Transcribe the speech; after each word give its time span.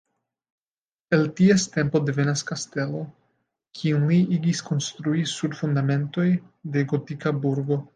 El 1.17 1.25
ties 1.39 1.65
tempo 1.75 2.01
devenas 2.07 2.43
kastelo, 2.53 3.03
kiun 3.83 4.09
li 4.13 4.21
igis 4.41 4.65
konstrui 4.73 5.31
sur 5.37 5.59
fundamentoj 5.63 6.31
de 6.77 6.89
gotika 6.95 7.41
burgo. 7.49 7.85